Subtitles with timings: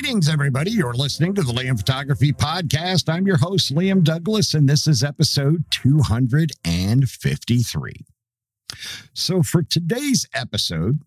[0.00, 0.70] Greetings, everybody.
[0.70, 3.12] You're listening to the Liam Photography Podcast.
[3.12, 8.06] I'm your host, Liam Douglas, and this is episode 253.
[9.12, 11.00] So, for today's episode,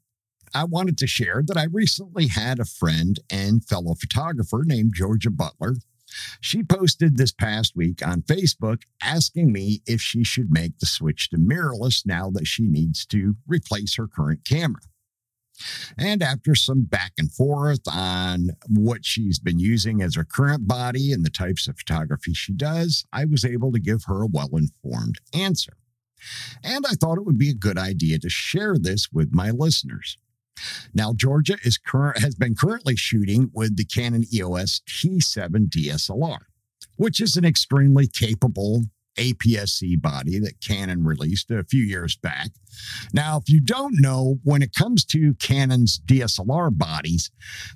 [0.54, 5.32] I wanted to share that I recently had a friend and fellow photographer named Georgia
[5.32, 5.76] Butler.
[6.41, 11.30] She posted this past week on Facebook asking me if she should make the switch
[11.30, 14.82] to mirrorless now that she needs to replace her current camera.
[15.97, 21.11] And after some back and forth on what she's been using as her current body
[21.11, 24.49] and the types of photography she does, I was able to give her a well
[24.53, 25.73] informed answer.
[26.63, 30.18] And I thought it would be a good idea to share this with my listeners.
[30.93, 36.40] Now, Georgia is current has been currently shooting with the Canon EOS T7 DSLR,
[36.98, 38.84] which is an extremely capable
[39.17, 42.51] APS-C body that Canon released a few years back.
[43.13, 47.29] Now, if you don't know, when it comes to Canon's DSLR bodies,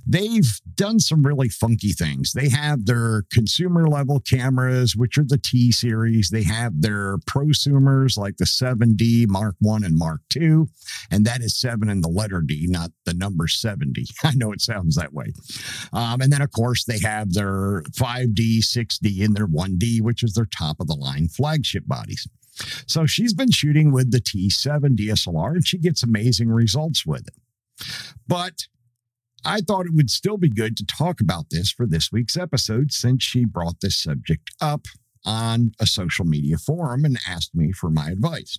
[0.08, 2.34] they've done some really funky things.
[2.34, 6.30] They have their consumer level cameras, which are the T series.
[6.30, 10.68] They have their prosumers like the 7D Mark 1 and Mark 2,
[11.12, 14.06] and that is 7 in the letter D, not the number 70.
[14.24, 15.34] I know it sounds that way.
[15.94, 20.34] Um, and then, of course, they have their 5D, 6D, and their 1D, which is
[20.34, 22.28] their top of the line flagship bodies.
[22.88, 27.86] So she's been shooting with the T7 DSLR and she gets amazing results with it.
[28.28, 28.68] But
[29.44, 32.92] I thought it would still be good to talk about this for this week's episode
[32.92, 34.88] since she brought this subject up
[35.26, 38.58] on a social media forum and asked me for my advice.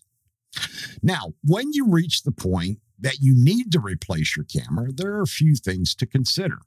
[1.02, 5.22] Now, when you reach the point that you need to replace your camera, there are
[5.22, 6.58] a few things to consider.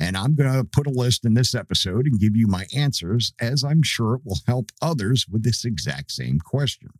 [0.00, 3.32] And I'm going to put a list in this episode and give you my answers,
[3.40, 6.90] as I'm sure it will help others with this exact same question.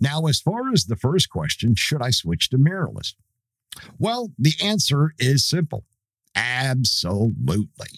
[0.00, 3.14] Now, as far as the first question, should I switch to mirrorless?
[3.98, 5.84] Well, the answer is simple
[6.36, 7.88] absolutely.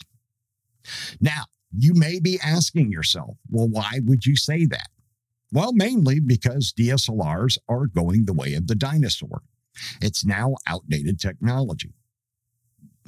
[1.20, 1.44] Now,
[1.76, 4.88] you may be asking yourself, well, why would you say that?
[5.52, 9.42] Well, mainly because DSLRs are going the way of the dinosaur.
[10.00, 11.92] It's now outdated technology.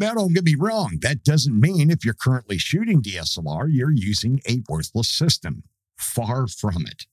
[0.00, 0.97] Now, don't get me wrong.
[1.03, 5.65] That doesn't mean if you're currently shooting DSLR, you're using a worthless system.
[5.99, 7.05] Far from it.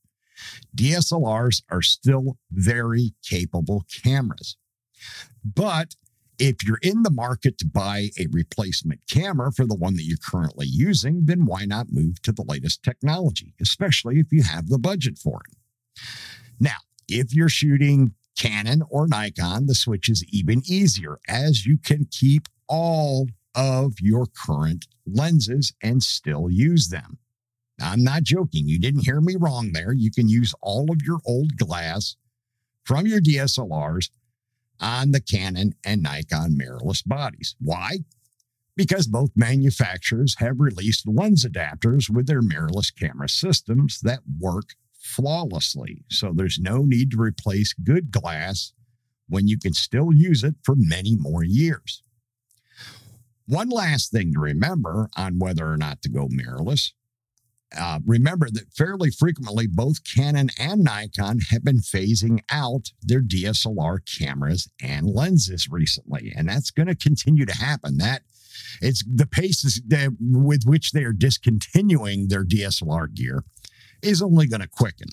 [0.74, 4.56] DSLRs are still very capable cameras.
[5.44, 5.96] But
[6.40, 10.18] if you're in the market to buy a replacement camera for the one that you're
[10.18, 14.80] currently using, then why not move to the latest technology, especially if you have the
[14.80, 16.04] budget for it?
[16.58, 16.78] Now,
[17.10, 22.48] if you're shooting Canon or Nikon, the switch is even easier as you can keep
[22.68, 27.18] all of your current lenses and still use them.
[27.82, 28.68] I'm not joking.
[28.68, 29.94] You didn't hear me wrong there.
[29.94, 32.16] You can use all of your old glass
[32.84, 34.10] from your DSLRs
[34.80, 37.56] on the Canon and Nikon mirrorless bodies.
[37.60, 38.00] Why?
[38.76, 46.04] Because both manufacturers have released lens adapters with their mirrorless camera systems that work flawlessly.
[46.10, 48.74] So there's no need to replace good glass
[49.28, 52.04] when you can still use it for many more years.
[53.48, 56.92] One last thing to remember on whether or not to go mirrorless.
[57.78, 64.00] Uh, remember that fairly frequently both Canon and Nikon have been phasing out their DSLR
[64.06, 67.98] cameras and lenses recently, and that's going to continue to happen.
[67.98, 68.22] That
[68.82, 69.82] it's the pace
[70.20, 73.44] with which they are discontinuing their DSLR gear
[74.02, 75.10] is only going to quicken.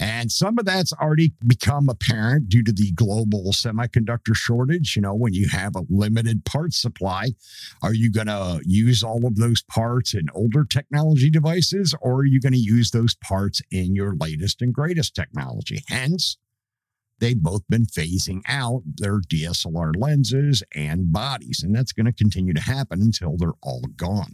[0.00, 4.96] And some of that's already become apparent due to the global semiconductor shortage.
[4.96, 7.28] You know, when you have a limited parts supply,
[7.82, 12.24] are you going to use all of those parts in older technology devices or are
[12.24, 15.82] you going to use those parts in your latest and greatest technology?
[15.88, 16.38] Hence,
[17.18, 22.54] they've both been phasing out their DSLR lenses and bodies, and that's going to continue
[22.54, 24.32] to happen until they're all gone.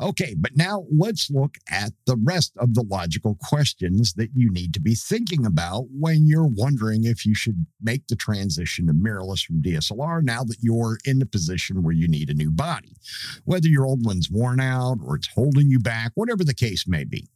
[0.00, 4.74] Okay, but now let's look at the rest of the logical questions that you need
[4.74, 9.44] to be thinking about when you're wondering if you should make the transition to mirrorless
[9.44, 12.96] from DSLR now that you're in the position where you need a new body,
[13.44, 17.04] whether your old one's worn out or it's holding you back, whatever the case may
[17.04, 17.28] be.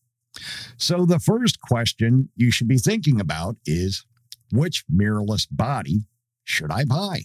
[0.77, 4.05] So, the first question you should be thinking about is
[4.53, 6.01] which mirrorless body
[6.45, 7.23] should I buy?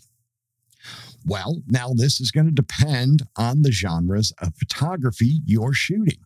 [1.25, 6.19] Well, now this is going to depend on the genres of photography you're shooting.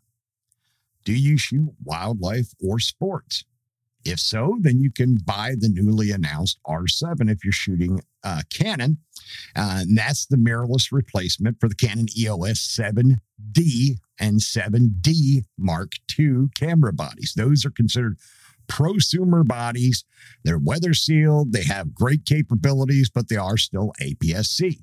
[1.03, 3.45] Do you shoot wildlife or sports?
[4.03, 8.97] If so, then you can buy the newly announced R7 if you're shooting uh, Canon.
[9.55, 16.47] Uh, and that's the mirrorless replacement for the Canon EOS 7D and 7D Mark II
[16.55, 17.33] camera bodies.
[17.35, 18.17] Those are considered
[18.67, 20.05] prosumer bodies.
[20.44, 24.79] They're weather sealed, they have great capabilities, but they are still APS C.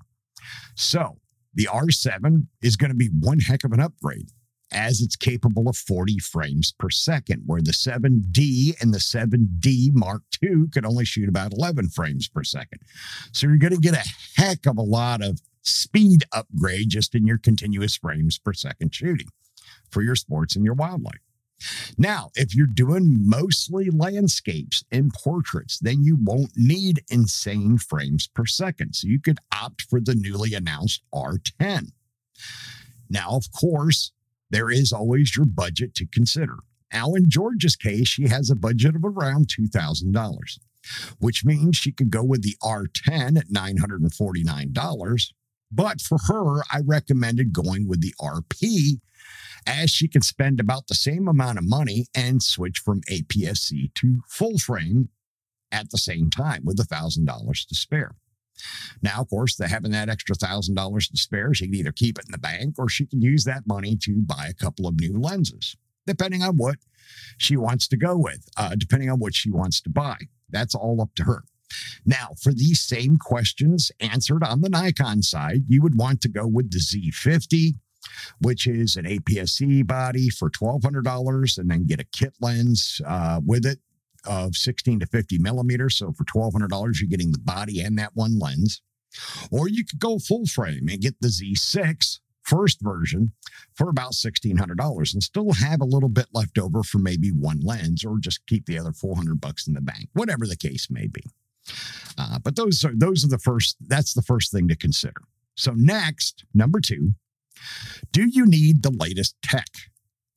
[0.75, 1.19] So
[1.55, 4.31] the R7 is going to be one heck of an upgrade
[4.73, 10.23] as it's capable of 40 frames per second, where the 7D and the 7D Mark
[10.43, 12.81] II could only shoot about 11 frames per second.
[13.33, 17.27] So you're going to get a heck of a lot of speed upgrade just in
[17.27, 19.29] your continuous frames per second shooting
[19.91, 21.21] for your sports and your wildlife.
[21.97, 28.47] Now, if you're doing mostly landscapes and portraits, then you won't need insane frames per
[28.47, 28.95] second.
[28.95, 31.93] So you could opt for the newly announced R10.
[33.09, 34.13] Now, of course,
[34.51, 36.59] there is always your budget to consider.
[36.93, 40.39] Now, in Georgia's case, she has a budget of around $2,000,
[41.19, 45.33] which means she could go with the R10 at $949.
[45.71, 49.01] But for her, I recommended going with the RP
[49.67, 54.21] as she can spend about the same amount of money and switch from APS-C to
[54.29, 55.09] full frame
[55.73, 58.15] at the same time with $1,000 to spare.
[59.03, 62.27] Now, of course, having that extra thousand dollars to spare, she can either keep it
[62.27, 65.19] in the bank or she can use that money to buy a couple of new
[65.19, 65.77] lenses,
[66.07, 66.77] depending on what
[67.39, 70.17] she wants to go with, uh, depending on what she wants to buy.
[70.49, 71.45] That's all up to her.
[72.05, 76.47] Now, for these same questions answered on the Nikon side, you would want to go
[76.47, 77.75] with the Z50,
[78.41, 83.65] which is an APS-C body for $1,200, and then get a kit lens uh, with
[83.65, 83.79] it
[84.27, 85.97] of 16 to 50 millimeters.
[85.97, 88.83] So for $1,200, you're getting the body and that one lens.
[89.51, 93.33] Or you could go full frame and get the Z6 first version
[93.75, 98.05] for about $1,600 and still have a little bit left over for maybe one lens
[98.05, 101.23] or just keep the other 400 bucks in the bank, whatever the case may be.
[102.19, 105.23] Uh, but those are those are the first that's the first thing to consider.
[105.57, 107.13] So next, number 2,
[108.13, 109.69] do you need the latest tech,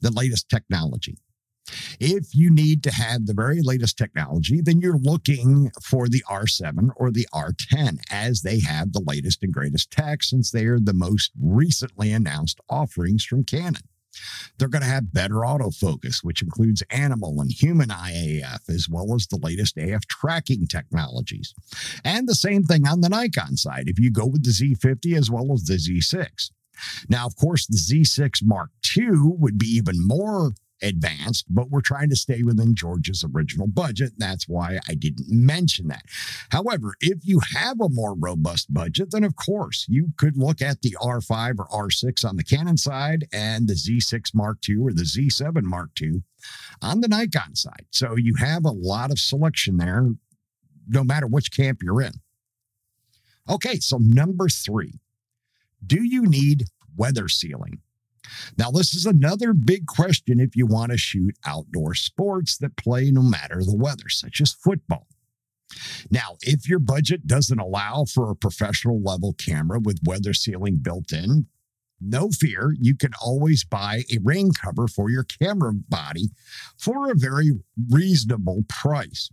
[0.02, 1.18] the latest technology?
[2.00, 6.92] If you need to have the very latest technology, then you're looking for the R7
[6.96, 10.94] or the R10 as they have the latest and greatest tech since they are the
[10.94, 13.82] most recently announced offerings from Canon.
[14.58, 19.14] They're going to have better autofocus, which includes animal and human eye AF, as well
[19.16, 21.54] as the latest AF tracking technologies.
[22.04, 25.30] And the same thing on the Nikon side if you go with the Z50 as
[25.30, 26.52] well as the Z6.
[27.10, 32.10] Now, of course, the Z6 Mark II would be even more advanced, but we're trying
[32.10, 34.14] to stay within Georgia's original budget.
[34.18, 36.04] That's why I didn't mention that.
[36.52, 40.82] However, if you have a more robust budget, then of course you could look at
[40.82, 45.04] the R5 or R6 on the Canon side and the Z6 Mark II or the
[45.04, 46.24] Z7 Mark II
[46.82, 47.86] on the Nikon side.
[47.92, 50.10] So you have a lot of selection there,
[50.88, 52.14] no matter which camp you're in.
[53.50, 55.00] Okay, so number three,
[55.86, 56.66] do you need
[56.96, 57.82] weather sealing?
[58.58, 63.12] Now, this is another big question if you want to shoot outdoor sports that play
[63.12, 65.08] no matter the weather, such as football.
[66.10, 71.12] Now, if your budget doesn't allow for a professional level camera with weather sealing built
[71.12, 71.48] in,
[72.00, 76.30] no fear, you can always buy a rain cover for your camera body
[76.78, 77.52] for a very
[77.90, 79.30] reasonable price.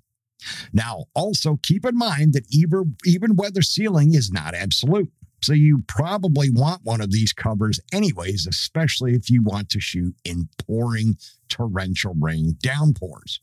[0.73, 5.13] Now, also keep in mind that even, even weather sealing is not absolute.
[5.45, 10.15] So you probably want one of these covers anyways, especially if you want to shoot
[10.25, 11.19] in pouring
[11.51, 13.41] torrential rain downpours.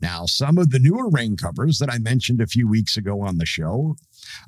[0.00, 3.38] Now, some of the newer rain covers that I mentioned a few weeks ago on
[3.38, 3.96] the show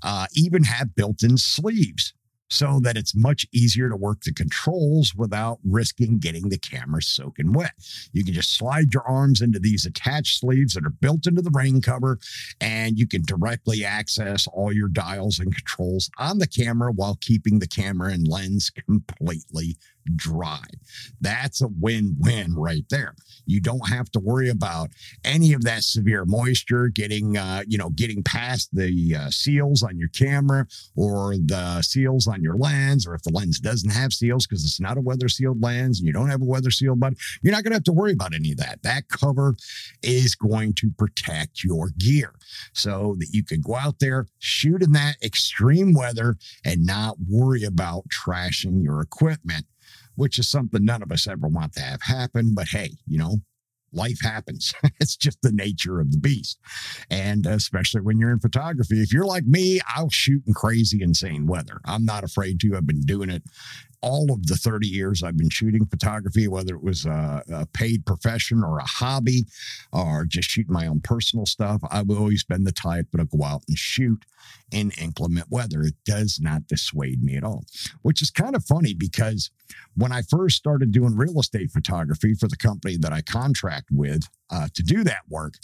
[0.04, 2.14] uh, even have built in sleeves
[2.48, 7.52] so that it's much easier to work the controls without risking getting the camera soaking
[7.52, 7.72] wet.
[8.12, 11.50] You can just slide your arms into these attached sleeves that are built into the
[11.52, 12.18] rain cover,
[12.60, 17.58] and you can directly access all your dials and controls on the camera while keeping
[17.58, 19.76] the camera and lens completely
[20.16, 20.64] dry.
[21.20, 23.14] That's a win win right there.
[23.46, 24.90] You don't have to worry about
[25.24, 29.98] any of that severe moisture getting, uh, you know, getting past the uh, seals on
[29.98, 34.46] your camera or the seals on your lens, or if the lens doesn't have seals
[34.46, 37.16] because it's not a weather sealed lens and you don't have a weather sealed body,
[37.42, 38.82] you're not going to have to worry about any of that.
[38.82, 39.56] That cover
[40.02, 42.34] is going to protect your gear
[42.72, 47.64] so that you can go out there, shoot in that extreme weather, and not worry
[47.64, 49.66] about trashing your equipment
[50.18, 52.52] which is something none of us ever want to have happen.
[52.52, 53.36] But hey, you know,
[53.92, 54.74] life happens.
[55.00, 56.58] it's just the nature of the beast.
[57.08, 61.46] And especially when you're in photography, if you're like me, I'll shoot in crazy, insane
[61.46, 61.80] weather.
[61.84, 62.76] I'm not afraid to.
[62.76, 63.44] I've been doing it
[64.00, 68.06] all of the 30 years I've been shooting photography, whether it was a, a, paid
[68.06, 69.46] profession or a hobby
[69.92, 73.62] or just shooting my own personal stuff, I've always been the type to go out
[73.68, 74.24] and shoot
[74.70, 75.82] in inclement weather.
[75.82, 77.64] It does not dissuade me at all,
[78.02, 79.50] which is kind of funny because
[79.96, 84.22] when I first started doing real estate photography for the company that I contract with
[84.50, 85.54] uh, to do that work,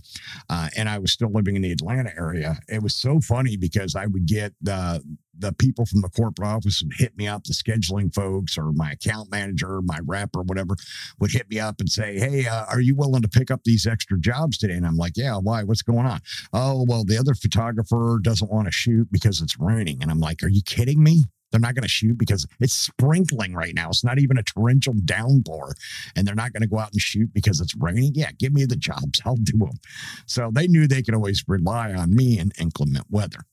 [0.50, 3.94] uh, and I was still living in the Atlanta area, it was so funny because
[3.94, 5.02] I would get the
[5.38, 8.92] the people from the corporate office would hit me up, the scheduling folks or my
[8.92, 10.76] account manager, my rep or whatever
[11.18, 13.86] would hit me up and say, Hey, uh, are you willing to pick up these
[13.86, 14.74] extra jobs today?
[14.74, 15.62] And I'm like, Yeah, why?
[15.64, 16.20] What's going on?
[16.52, 20.02] Oh, well, the other photographer doesn't want to shoot because it's raining.
[20.02, 21.24] And I'm like, Are you kidding me?
[21.54, 23.88] They're not going to shoot because it's sprinkling right now.
[23.88, 25.76] It's not even a torrential downpour.
[26.16, 28.10] And they're not going to go out and shoot because it's raining.
[28.16, 29.20] Yeah, give me the jobs.
[29.24, 29.78] I'll do them.
[30.26, 33.44] So they knew they could always rely on me in inclement weather.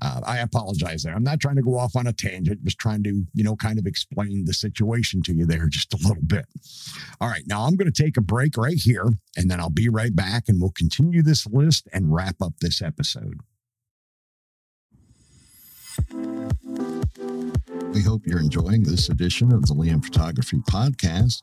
[0.00, 1.14] Uh, I apologize there.
[1.14, 3.78] I'm not trying to go off on a tangent, just trying to, you know, kind
[3.78, 6.46] of explain the situation to you there just a little bit.
[7.20, 9.88] All right, now I'm going to take a break right here, and then I'll be
[9.88, 13.40] right back and we'll continue this list and wrap up this episode.
[17.92, 21.42] We hope you're enjoying this edition of the Liam Photography Podcast.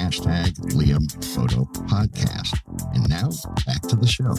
[0.00, 1.04] hashtag Liam
[1.34, 2.58] Photo Podcast.
[2.94, 3.28] And now
[3.66, 4.34] back to the show.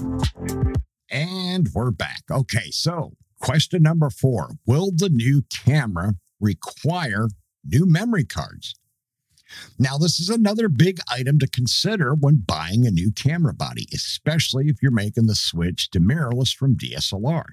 [1.12, 2.24] And we're back.
[2.32, 7.28] Okay, so question number four Will the new camera require
[7.64, 8.74] new memory cards?
[9.78, 14.68] Now, this is another big item to consider when buying a new camera body, especially
[14.68, 17.44] if you're making the switch to mirrorless from DSLR.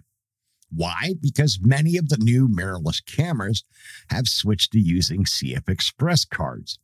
[0.70, 1.14] Why?
[1.20, 3.64] Because many of the new mirrorless cameras
[4.08, 6.78] have switched to using CF Express cards.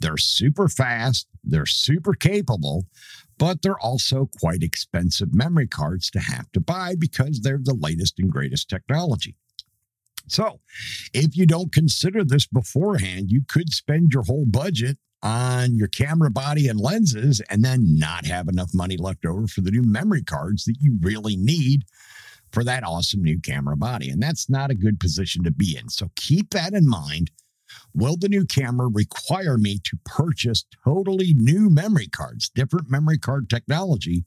[0.00, 2.86] They're super fast, they're super capable,
[3.38, 8.18] but they're also quite expensive memory cards to have to buy because they're the latest
[8.18, 9.36] and greatest technology.
[10.28, 10.60] So,
[11.12, 16.30] if you don't consider this beforehand, you could spend your whole budget on your camera
[16.30, 20.22] body and lenses and then not have enough money left over for the new memory
[20.22, 21.84] cards that you really need
[22.52, 24.08] for that awesome new camera body.
[24.08, 25.88] And that's not a good position to be in.
[25.88, 27.30] So keep that in mind
[27.92, 33.50] Will the new camera require me to purchase totally new memory cards, different memory card
[33.50, 34.24] technology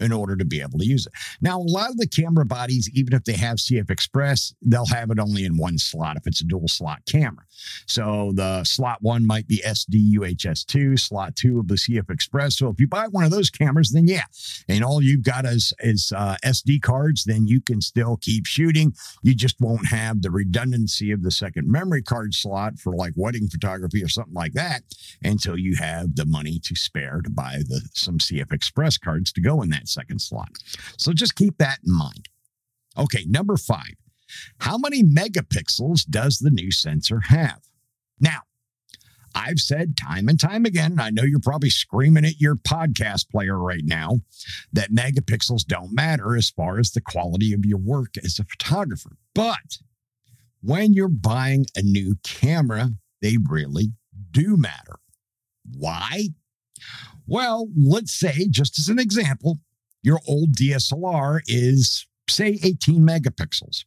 [0.00, 1.12] in order to be able to use it.
[1.40, 5.10] Now, a lot of the camera bodies, even if they have CF Express, they'll have
[5.10, 7.44] it only in one slot if it's a dual slot camera.
[7.86, 12.58] So the slot one might be SD UHS2, slot two of the CF Express.
[12.58, 14.24] So if you buy one of those cameras, then yeah,
[14.68, 18.94] and all you've got is, is uh, SD cards, then you can still keep shooting.
[19.22, 23.48] You just won't have the redundancy of the second memory card slot for like wedding
[23.48, 24.82] photography or something like that
[25.22, 29.40] until you have the money to spare to buy the some CF Express cards to
[29.40, 30.50] go in that second slot.
[30.96, 32.28] So just keep that in mind.
[32.98, 33.94] Okay, number five.
[34.58, 37.60] How many megapixels does the new sensor have?
[38.20, 38.42] Now,
[39.34, 43.30] I've said time and time again, and I know you're probably screaming at your podcast
[43.30, 44.20] player right now,
[44.72, 49.16] that megapixels don't matter as far as the quality of your work as a photographer.
[49.34, 49.78] But
[50.62, 52.90] when you're buying a new camera,
[53.22, 53.92] they really
[54.30, 54.98] do matter.
[55.76, 56.28] Why?
[57.30, 59.60] Well, let's say, just as an example,
[60.02, 63.84] your old DSLR is, say, 18 megapixels.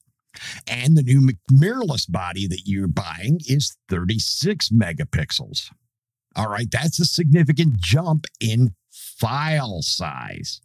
[0.65, 5.71] And the new mirrorless body that you're buying is 36 megapixels.
[6.38, 10.62] All right, that's a significant jump in file size.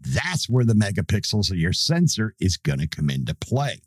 [0.00, 3.80] That's where the megapixels of your sensor is going to come into play.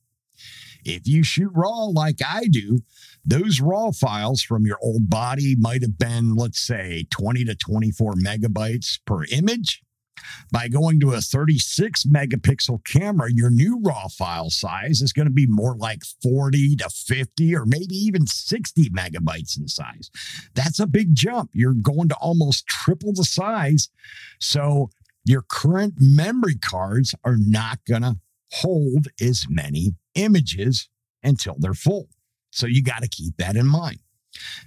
[0.87, 2.79] If you shoot RAW like I do,
[3.25, 8.13] those RAW files from your old body might have been, let's say, 20 to 24
[8.13, 9.83] megabytes per image.
[10.51, 15.33] By going to a 36 megapixel camera, your new RAW file size is going to
[15.33, 20.09] be more like 40 to 50 or maybe even 60 megabytes in size.
[20.55, 21.51] That's a big jump.
[21.53, 23.89] You're going to almost triple the size.
[24.39, 24.89] So
[25.25, 28.15] your current memory cards are not going to
[28.53, 30.89] hold as many images
[31.23, 32.09] until they're full.
[32.51, 33.99] So you got to keep that in mind.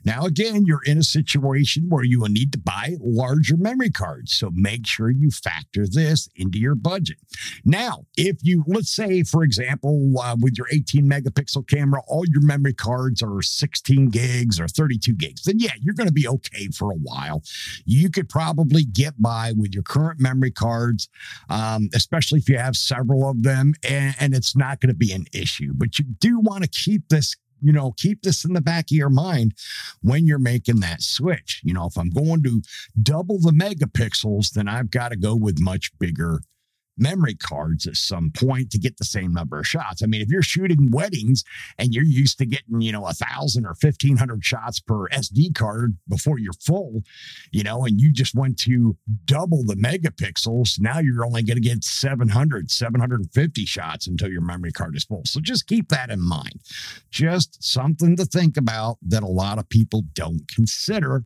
[0.04, 4.32] Now, again, you're in a situation where you will need to buy larger memory cards.
[4.32, 7.18] So make sure you factor this into your budget.
[7.64, 12.42] Now, if you, let's say, for example, uh, with your 18 megapixel camera, all your
[12.42, 16.68] memory cards are 16 gigs or 32 gigs, then yeah, you're going to be okay
[16.68, 17.42] for a while.
[17.84, 21.08] You could probably get by with your current memory cards,
[21.48, 25.12] um, especially if you have several of them, and, and it's not going to be
[25.12, 25.72] an issue.
[25.74, 28.96] But you do want to keep this you know, keep this in the back of
[28.96, 29.54] your mind
[30.02, 31.60] when you're making that switch.
[31.64, 32.62] You know, if I'm going to
[33.02, 36.40] double the megapixels, then I've got to go with much bigger
[36.98, 40.02] memory cards at some point to get the same number of shots.
[40.02, 41.44] I mean, if you're shooting weddings
[41.78, 45.96] and you're used to getting, you know, a thousand or 1500 shots per SD card
[46.08, 47.02] before you're full,
[47.52, 51.68] you know, and you just went to double the megapixels, now you're only going to
[51.68, 55.22] get 700, 750 shots until your memory card is full.
[55.24, 56.60] So just keep that in mind.
[57.10, 61.24] Just something to think about that a lot of people don't consider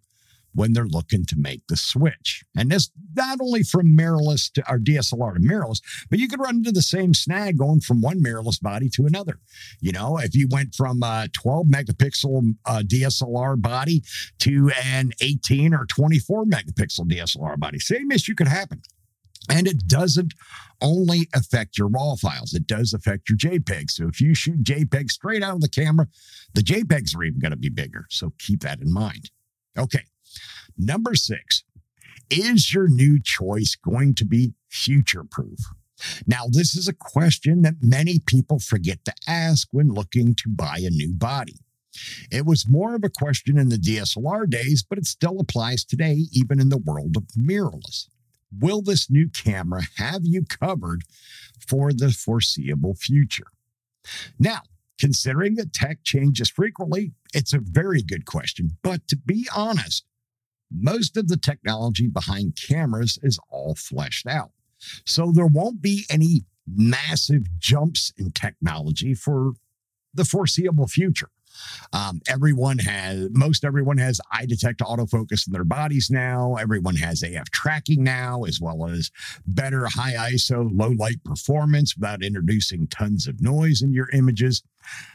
[0.54, 2.42] when they're looking to make the switch.
[2.56, 5.80] And this not only from mirrorless to our DSLR to mirrorless,
[6.10, 9.40] but you could run into the same snag going from one mirrorless body to another.
[9.80, 14.02] You know, if you went from a 12 megapixel uh, DSLR body
[14.40, 18.82] to an 18 or 24 megapixel DSLR body, same issue could happen.
[19.50, 20.32] And it doesn't
[20.80, 23.90] only affect your RAW files, it does affect your JPEG.
[23.90, 26.08] So if you shoot JPEG straight out of the camera,
[26.54, 28.06] the JPEGs are even going to be bigger.
[28.10, 29.30] So keep that in mind.
[29.78, 30.04] Okay,
[30.76, 31.64] Number six,
[32.30, 35.58] is your new choice going to be future proof?
[36.26, 40.78] Now, this is a question that many people forget to ask when looking to buy
[40.78, 41.56] a new body.
[42.30, 46.26] It was more of a question in the DSLR days, but it still applies today,
[46.32, 48.08] even in the world of mirrorless.
[48.56, 51.02] Will this new camera have you covered
[51.66, 53.46] for the foreseeable future?
[54.38, 54.62] Now,
[54.98, 58.76] considering that tech changes frequently, it's a very good question.
[58.82, 60.04] But to be honest,
[60.74, 64.50] most of the technology behind cameras is all fleshed out.
[65.04, 69.52] So there won't be any massive jumps in technology for
[70.12, 71.28] the foreseeable future.
[71.92, 76.56] Um, everyone has, most everyone has eye detect autofocus in their bodies now.
[76.56, 79.10] Everyone has AF tracking now, as well as
[79.46, 84.62] better high ISO, low light performance without introducing tons of noise in your images.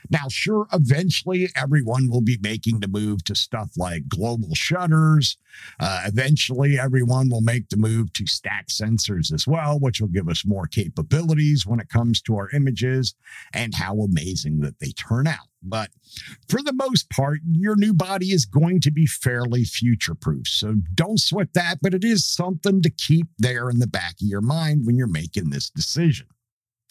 [0.10, 5.38] Now, sure, eventually everyone will be making the move to stuff like global shutters.
[5.80, 10.30] Uh, eventually, everyone will make the move to stack sensors as well, which will give
[10.30, 13.16] us more capabilities when it comes to our images
[13.54, 15.48] and how amazing that they turn out.
[15.62, 15.90] But
[16.48, 20.48] for the most part, your new body is going to be fairly future proof.
[20.48, 24.28] So don't sweat that, but it is something to keep there in the back of
[24.28, 26.28] your mind when you're making this decision.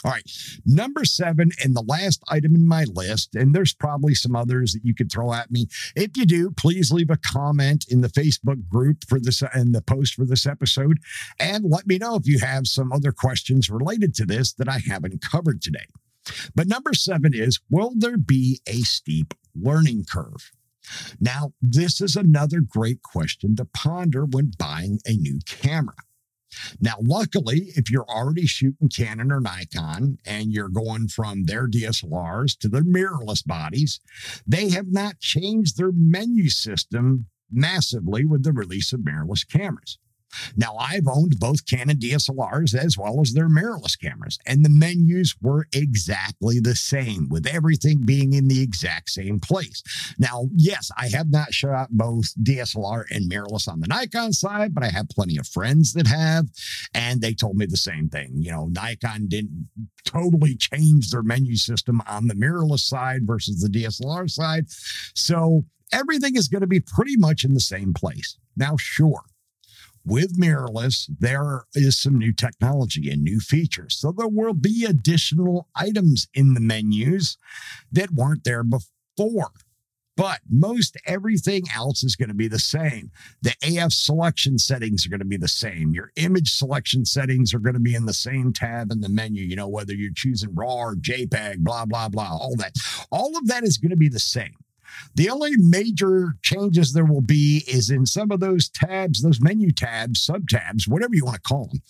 [0.04, 0.22] All right.
[0.64, 4.84] Number seven, and the last item in my list, and there's probably some others that
[4.84, 5.66] you could throw at me.
[5.96, 9.82] If you do, please leave a comment in the Facebook group for this and the
[9.82, 10.98] post for this episode.
[11.40, 14.78] And let me know if you have some other questions related to this that I
[14.78, 15.86] haven't covered today.
[16.54, 20.52] But number seven is Will there be a steep learning curve?
[21.20, 25.96] Now, this is another great question to ponder when buying a new camera.
[26.80, 32.58] Now, luckily, if you're already shooting Canon or Nikon and you're going from their DSLRs
[32.58, 34.00] to their mirrorless bodies,
[34.46, 39.98] they have not changed their menu system massively with the release of mirrorless cameras.
[40.56, 45.34] Now, I've owned both Canon DSLRs as well as their mirrorless cameras, and the menus
[45.40, 49.82] were exactly the same, with everything being in the exact same place.
[50.18, 54.84] Now, yes, I have not shot both DSLR and mirrorless on the Nikon side, but
[54.84, 56.46] I have plenty of friends that have,
[56.94, 58.32] and they told me the same thing.
[58.36, 59.68] You know, Nikon didn't
[60.04, 64.66] totally change their menu system on the mirrorless side versus the DSLR side.
[65.14, 68.38] So, everything is going to be pretty much in the same place.
[68.56, 69.22] Now, sure,
[70.08, 73.96] with mirrorless, there is some new technology and new features.
[73.96, 77.36] So there will be additional items in the menus
[77.92, 79.52] that weren't there before.
[80.16, 83.12] But most everything else is going to be the same.
[83.40, 85.92] The AF selection settings are going to be the same.
[85.94, 89.44] Your image selection settings are going to be in the same tab in the menu,
[89.44, 92.72] you know, whether you're choosing RAW or JPEG, blah, blah, blah, all that.
[93.12, 94.56] All of that is going to be the same.
[95.14, 99.70] The only major changes there will be is in some of those tabs, those menu
[99.70, 101.82] tabs, sub tabs, whatever you want to call them.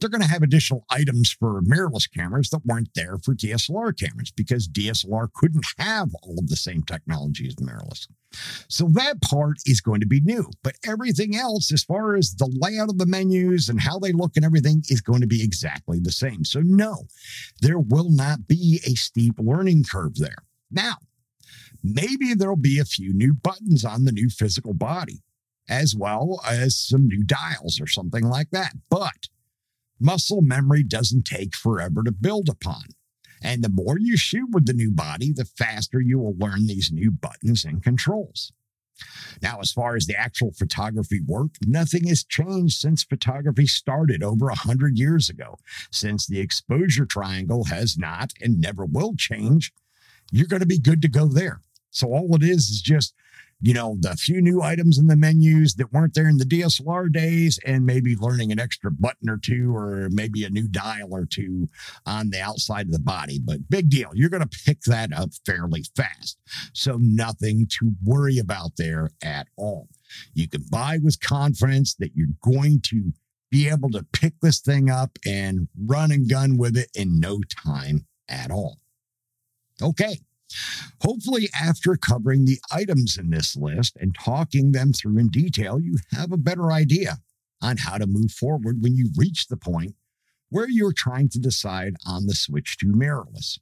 [0.00, 4.30] They're going to have additional items for mirrorless cameras that weren't there for DSLR cameras
[4.30, 8.06] because DSLR couldn't have all of the same technology as mirrorless.
[8.68, 12.50] So that part is going to be new, but everything else, as far as the
[12.60, 15.98] layout of the menus and how they look and everything, is going to be exactly
[16.00, 16.44] the same.
[16.44, 17.06] So, no,
[17.60, 20.44] there will not be a steep learning curve there.
[20.70, 20.96] Now,
[21.94, 25.22] maybe there'll be a few new buttons on the new physical body,
[25.68, 28.74] as well as some new dials or something like that.
[28.90, 29.28] But
[30.00, 32.84] muscle memory doesn't take forever to build upon.
[33.42, 36.90] And the more you shoot with the new body, the faster you will learn these
[36.90, 38.52] new buttons and controls.
[39.42, 44.46] Now, as far as the actual photography work, nothing has changed since photography started over
[44.46, 45.58] 100 years ago.
[45.90, 49.72] Since the exposure triangle has not and never will change,
[50.32, 51.60] you're going to be good to go there.
[51.96, 53.14] So, all it is is just
[53.60, 57.10] you know, the few new items in the menus that weren't there in the DSLR
[57.10, 61.24] days, and maybe learning an extra button or two, or maybe a new dial or
[61.24, 61.68] two
[62.04, 63.40] on the outside of the body.
[63.42, 64.10] But big deal.
[64.12, 66.38] You're going to pick that up fairly fast.
[66.74, 69.88] So, nothing to worry about there at all.
[70.34, 73.12] You can buy with confidence that you're going to
[73.50, 77.40] be able to pick this thing up and run and gun with it in no
[77.64, 78.78] time at all.
[79.80, 80.18] Okay,
[81.02, 85.98] Hopefully, after covering the items in this list and talking them through in detail, you
[86.12, 87.18] have a better idea
[87.60, 89.94] on how to move forward when you reach the point
[90.50, 93.58] where you're trying to decide on the switch to mirrorless.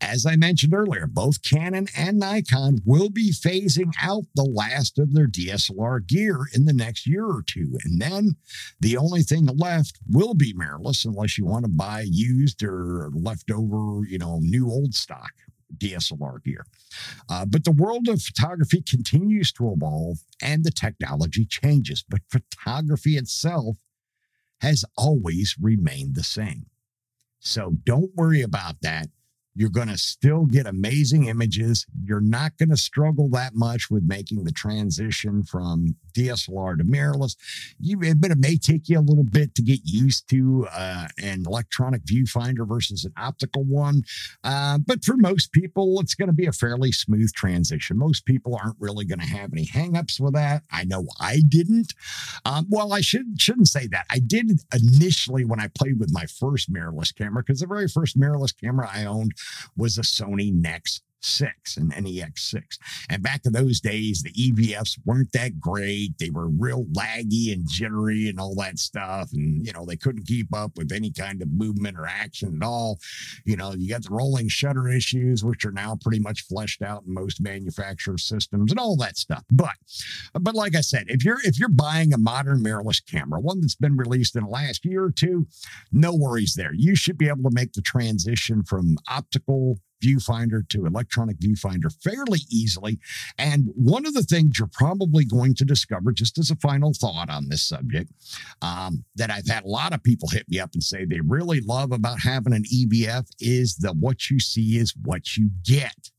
[0.00, 5.12] As I mentioned earlier, both Canon and Nikon will be phasing out the last of
[5.12, 7.76] their DSLR gear in the next year or two.
[7.84, 8.36] And then
[8.80, 14.06] the only thing left will be mirrorless unless you want to buy used or leftover,
[14.06, 15.32] you know, new old stock.
[15.76, 16.66] DSLR gear.
[17.28, 23.16] Uh, but the world of photography continues to evolve and the technology changes, but photography
[23.16, 23.76] itself
[24.60, 26.66] has always remained the same.
[27.40, 29.08] So don't worry about that.
[29.56, 31.86] You're going to still get amazing images.
[32.04, 37.36] You're not going to struggle that much with making the transition from DSLR to mirrorless.
[37.80, 41.44] You, but it may take you a little bit to get used to uh, an
[41.46, 44.02] electronic viewfinder versus an optical one.
[44.44, 47.96] Uh, but for most people, it's going to be a fairly smooth transition.
[47.96, 50.64] Most people aren't really going to have any hangups with that.
[50.70, 51.94] I know I didn't.
[52.44, 54.04] Um, well, I should, shouldn't say that.
[54.10, 58.18] I did initially when I played with my first mirrorless camera, because the very first
[58.18, 59.32] mirrorless camera I owned
[59.76, 62.78] was a Sony NEX 6 and NEX 6.
[63.10, 66.18] And back in those days, the EVFs weren't that great.
[66.18, 69.30] They were real laggy and jittery and all that stuff.
[69.32, 72.66] And, you know, they couldn't keep up with any kind of movement or action at
[72.66, 72.98] all.
[73.44, 77.04] You know, you got the rolling shutter issues, which are now pretty much fleshed out
[77.06, 79.44] in most manufacturer systems and all that stuff.
[79.50, 79.74] But,
[80.40, 83.74] but like I said, if you're if you're buying a modern mirrorless camera, one that's
[83.74, 85.46] been released in the last year or two,
[85.92, 86.72] no worries there.
[86.74, 92.40] You should be able to make the transition from optical viewfinder to electronic viewfinder fairly
[92.50, 92.98] easily.
[93.38, 97.30] And one of the things you're probably going to discover, just as a final thought
[97.30, 98.12] on this subject,
[98.62, 101.60] um, that I've had a lot of people hit me up and say they really
[101.60, 106.10] love about having an EVF is that what you see is what you get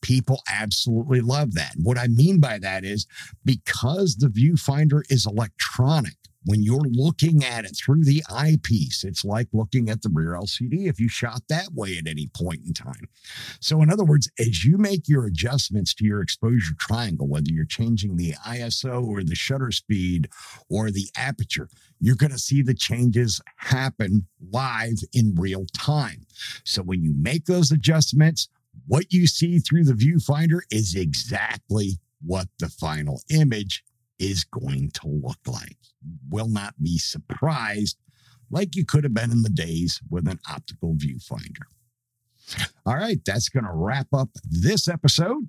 [0.00, 1.74] people absolutely love that.
[1.76, 3.06] What I mean by that is
[3.44, 9.48] because the viewfinder is electronic, when you're looking at it through the eyepiece, it's like
[9.52, 13.08] looking at the rear LCD if you shot that way at any point in time.
[13.60, 17.66] So, in other words, as you make your adjustments to your exposure triangle, whether you're
[17.66, 20.28] changing the ISO or the shutter speed
[20.68, 21.68] or the aperture,
[22.00, 26.26] you're going to see the changes happen live in real time.
[26.64, 28.48] So, when you make those adjustments,
[28.86, 33.84] what you see through the viewfinder is exactly what the final image
[34.20, 35.78] is going to look like.
[36.04, 37.96] You will not be surprised
[38.50, 41.66] like you could have been in the days with an optical viewfinder.
[42.84, 45.48] All right, that's going to wrap up this episode.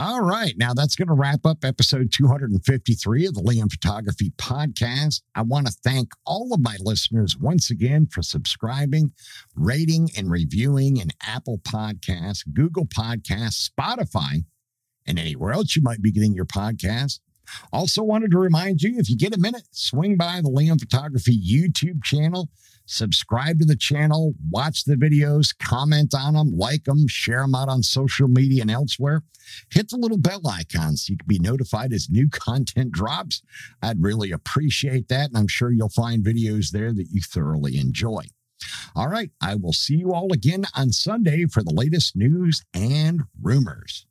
[0.00, 0.54] All right.
[0.56, 5.22] Now that's going to wrap up episode 253 of the Liam Photography Podcast.
[5.34, 9.10] I want to thank all of my listeners once again for subscribing,
[9.56, 14.44] rating, and reviewing in Apple Podcasts, Google Podcasts, Spotify,
[15.04, 17.18] and anywhere else you might be getting your podcast.
[17.72, 21.36] Also, wanted to remind you if you get a minute, swing by the Liam Photography
[21.36, 22.50] YouTube channel,
[22.88, 27.68] subscribe to the channel, watch the videos, comment on them, like them, share them out
[27.68, 29.22] on social media and elsewhere.
[29.70, 33.42] Hit the little bell icon so you can be notified as new content drops.
[33.82, 38.24] I'd really appreciate that, and I'm sure you'll find videos there that you thoroughly enjoy.
[38.96, 43.22] All right, I will see you all again on Sunday for the latest news and
[43.40, 44.07] rumors.